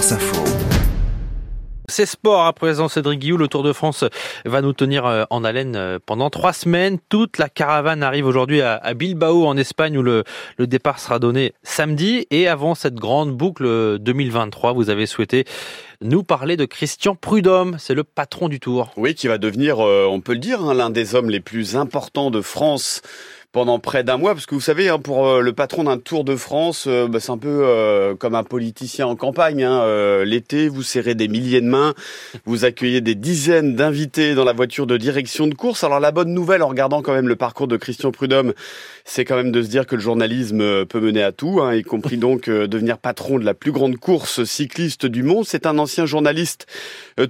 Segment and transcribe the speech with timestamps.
[0.00, 0.44] France Info.
[1.88, 3.36] C'est sport à présent, Cédric Guillou.
[3.36, 4.04] Le Tour de France
[4.46, 6.98] va nous tenir euh, en haleine euh, pendant trois semaines.
[7.10, 10.24] Toute la caravane arrive aujourd'hui à Bilbao en Espagne où le,
[10.56, 12.26] le départ sera donné samedi.
[12.30, 15.44] Et avant cette grande boucle 2023, vous avez souhaité
[16.00, 17.76] nous parler de Christian Prudhomme.
[17.78, 18.92] C'est le patron du Tour.
[18.96, 21.76] Oui, qui va devenir, euh, on peut le dire, hein, l'un des hommes les plus
[21.76, 23.02] importants de France
[23.52, 26.22] pendant près d'un mois, parce que vous savez, hein, pour euh, le patron d'un Tour
[26.22, 29.64] de France, euh, bah, c'est un peu euh, comme un politicien en campagne.
[29.64, 29.84] Hein,
[30.24, 31.94] L'été, vous serrez des milliers de mains,
[32.44, 35.82] vous accueillez des dizaines d'invités dans la voiture de direction de course.
[35.82, 38.52] Alors la bonne nouvelle, en regardant quand même le parcours de Christian Prudhomme,
[39.04, 41.82] c'est quand même de se dire que le journalisme peut mener à tout, hein, y
[41.82, 45.44] compris donc devenir patron de la plus grande course cycliste du monde.
[45.46, 46.66] C'est un ancien journaliste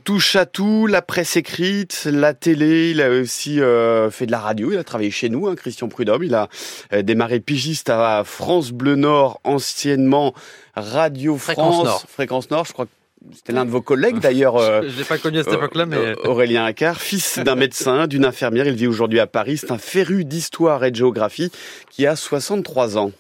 [0.05, 2.91] touche à tout, la presse écrite, la télé.
[2.91, 3.57] Il a aussi
[4.11, 4.73] fait de la radio.
[4.73, 6.10] Il a travaillé chez nous, Christian Prudhomme.
[6.23, 6.49] Il a
[6.93, 10.35] euh, démarré pigiste à France Bleu Nord, anciennement
[10.75, 11.55] Radio France.
[11.55, 12.05] Fréquence Nord.
[12.09, 12.91] Fréquence Nord, je crois que
[13.35, 14.57] c'était l'un de vos collègues d'ailleurs.
[14.57, 18.07] Euh, je l'ai pas connu à cette époque-là, mais euh, Aurélien Accard, fils d'un médecin,
[18.07, 19.59] d'une infirmière, il vit aujourd'hui à Paris.
[19.59, 21.51] C'est un féru d'histoire et de géographie
[21.91, 23.13] qui a 63 ans.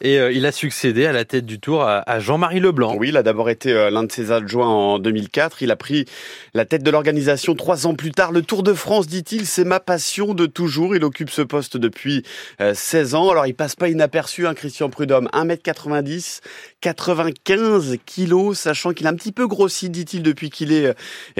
[0.00, 2.96] Et euh, il a succédé à la tête du Tour à, Jean-Marie Leblanc.
[2.96, 5.62] Oui, il a d'abord été euh, l'un de ses adjoints en 2004.
[5.62, 6.06] Il a pris
[6.54, 8.32] la tête de l'organisation trois ans plus tard.
[8.32, 10.96] Le Tour de France, dit-il, c'est ma passion de toujours.
[10.96, 12.24] Il occupe ce poste depuis
[12.60, 13.30] 16 euh, ans.
[13.30, 15.28] Alors, il passe pas inaperçu, hein, Christian Prudhomme.
[15.32, 16.40] 1m90,
[16.80, 20.94] 95 kilos, sachant qu'il a un petit peu grossi, dit-il, depuis qu'il est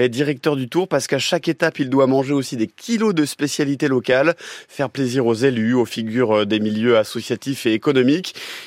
[0.09, 3.87] directeur du Tour, parce qu'à chaque étape, il doit manger aussi des kilos de spécialités
[3.87, 4.35] locales,
[4.67, 8.16] faire plaisir aux élus, aux figures des milieux associatifs et économiques.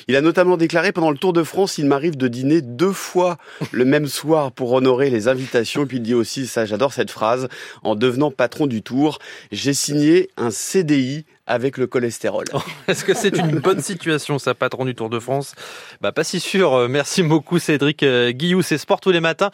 [0.07, 3.37] Il a notamment déclaré pendant le Tour de France, il m'arrive de dîner deux fois
[3.71, 5.85] le même soir pour honorer les invitations.
[5.85, 7.47] Puis il dit aussi, ça j'adore cette phrase,
[7.83, 9.19] en devenant patron du Tour,
[9.51, 12.45] j'ai signé un CDI avec le cholestérol.
[12.87, 15.53] Est-ce que c'est une bonne situation, ça, patron du Tour de France?
[16.01, 16.87] Bah pas si sûr.
[16.89, 19.51] Merci beaucoup Cédric euh, Guillou, c'est Sport tous les matins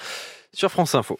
[0.53, 1.19] sur France Info.